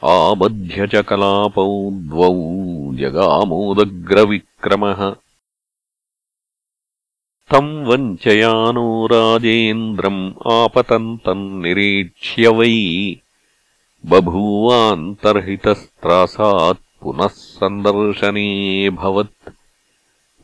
[0.04, 5.16] आबध्य च कलापौ द्वौ जगामोदग्रविक्रमः।
[7.52, 13.16] तम् वञ्चयानो राजेन्द्रम् आपतन्तम् निरीक्ष्य वै।
[14.06, 19.50] बभूवान्तर्हितस्त्रासात् पुनः सन्दर्शनेऽभवत्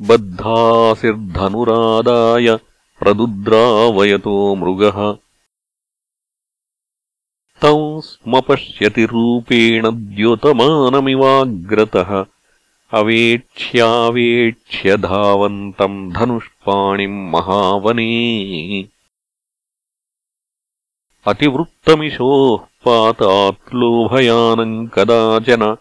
[0.02, 2.59] बद्धासिर्धनुरादाय
[2.99, 5.18] प्रदुद्रावयतो मृगः
[7.61, 12.25] तौ स्म पश्यति रूपेण द्योतमानमिवाग्रतः।
[12.93, 18.85] अवेक्ष्यावेक्ष्य धावन्तम् धनुष्पाणिम् महावने।
[21.27, 25.77] अतिवृत्तमिशोः पातात् लोभयानम् कदाचन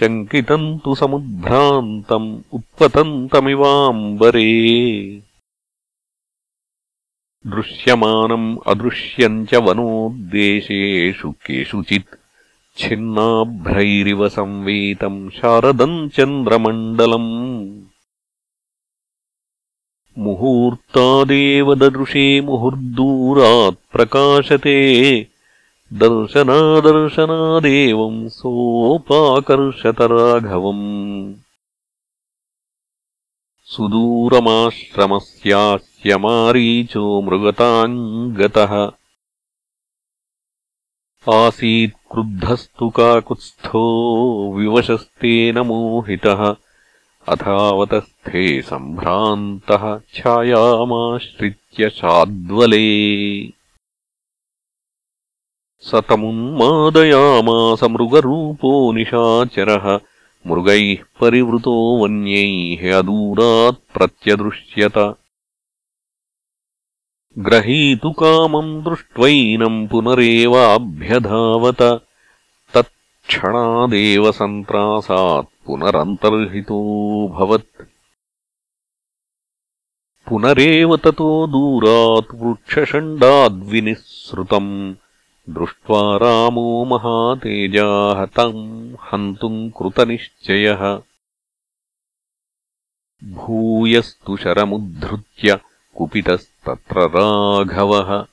[0.00, 4.46] शङ्कितम् तु समुद्भ्रान्तम् उत्पतन्तमिवाम्बरे
[7.54, 12.16] दृश्यमानम् अदृश्यम् च वनोद्देशेषु केषुचित्
[12.78, 17.30] छिन्नाभ्रैरिव संवेतम् शारदम् चन्द्रमण्डलम्
[20.24, 24.78] मुहूर्तादेव ददृशे मुहुर्दूरात् प्रकाशते
[26.02, 27.08] दर्शनादर्शनादेवम्
[28.38, 29.04] सोपाकर्षतराघवम्
[33.76, 38.90] सुदूरमाश्रमस्यास्य मारीचो मृगताम् गतः
[41.32, 46.56] आसीत् क्रुद्धस्तु काकुत्स्थो विवशस्तेन मोहितः।
[47.28, 53.52] अथावतस्थे सम्भ्रान्तः छायामाश्रित्य शाद्वले।
[55.80, 60.00] स तमुन्मादयामास मृगरूपो निशाचरः
[60.46, 65.16] मृगैः परिवृतो वन्यैः अदूरात् प्रत्यदृश्यत।
[67.38, 72.06] ग्रहीतुकामम् दृष्ट्वैनम् पुनरेवाभ्यधावत।
[72.74, 77.82] तत्क्षणादेव सन्त्रासात् पुनरन्तर्हितोऽभवत्
[80.28, 84.94] पुनरेव ततो दूरात् वृक्षषण्डाद्विनिःसृतम्
[85.48, 91.02] दृष्ट्वा रामो महातेजाः तम् हन्तुम् कृतनिश्चयः।
[93.24, 95.60] भूयस्तु शरमुद्धृत्य
[95.94, 98.26] कुपितस्तत्र राघवः।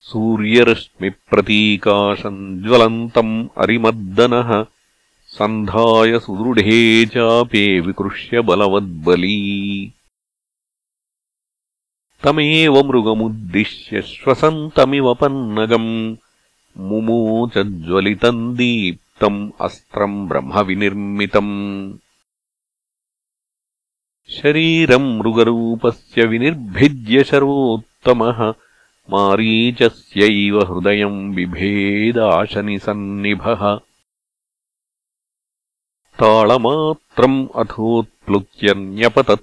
[0.00, 4.66] सूर्यरश्मिप्रतीकाशम् ज्वलन्तम् अरिमर्दनः
[5.26, 9.94] सन्धाय सुदृढे चापे विकृष्य बलवद्बली
[12.24, 16.16] तमेव मृगमुद्दिश्य श्वसन्तमिव पन्नगम्
[16.78, 21.92] मुमोचज्वलितम् दीप्तम् अस्त्रम् ब्रह्मविनिर्मितम्।
[24.28, 28.54] शरीरम् मृगरूपस्य विनिर्भिद्य शरोत्तमः
[29.10, 33.80] मारीचस्यैव हृदयम् बिभेदाशनिसन्निभः
[36.20, 38.74] ताळमात्रम् अथोत्प्लुत्य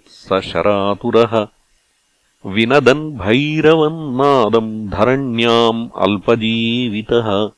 [0.07, 1.47] स शरातुरः
[2.45, 7.51] विनदन् भैरवम् नादम् धरण्याम् अल्पजीवितः।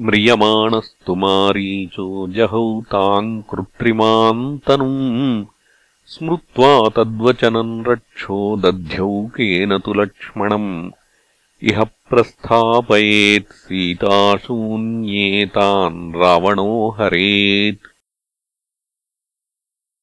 [0.00, 5.46] म्रियमाणस्तु मारीचो जहौ ताम् कृत्रिमाम् तनुम्।
[6.06, 10.90] स्मृत्वा तद्वचनम् रक्षो दध्यौकेन तु लक्ष्मणम्।
[11.62, 17.86] इह प्रस्थापयेत् सीताशून्येतान् रावणो हरेत्।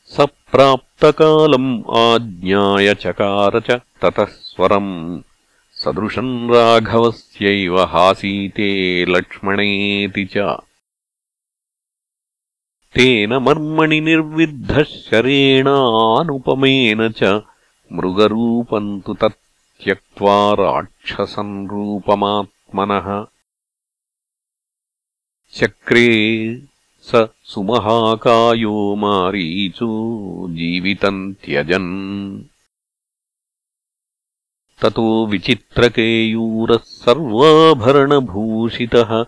[0.04, 5.22] स प्राप्तकालम् आज्ञाय चकार च ततः स्वरम्।
[5.72, 10.58] सदृशम् राघवस्यैव हासीते लक्ष्मणेति च।
[12.94, 17.42] तेन मर्मणि निर्विद्धः शरेणानुपमेन च।
[17.94, 23.26] मृगरूपम् तु तत् त्यक्त्वा राक्षसम् रूपमात्मनः।
[25.54, 26.62] चक्रे
[27.08, 32.42] स सुमहाकायो मारीचो जीवितम् त्यजन्
[34.82, 39.26] ततो विचित्रकेयूरः सर्वाभरणभूषितः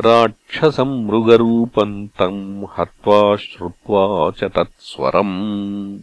[0.00, 5.98] राक्षसम् मृगरूपम् तम् हत्वा श्रुत्वा च तत्स्वरम्।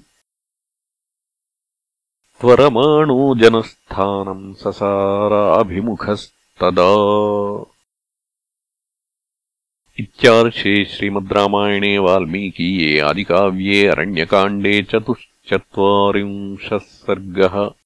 [2.42, 5.66] त्वरमाणो जनस्थानम् ससाराभिमुखस्तदा।
[10.00, 17.81] इत्यार्षे श्रीमद् रामायणे वाल्मीकीये आदिकाव्ये अरण्यकाण्डे चतुश्चत्वारिंशः सर्गः